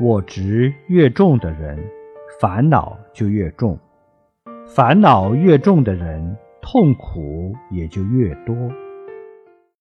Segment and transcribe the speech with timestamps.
[0.00, 1.76] 我执越重的人
[2.40, 3.78] 烦恼就越重。
[4.66, 8.54] 烦恼越重的人痛苦也就越多。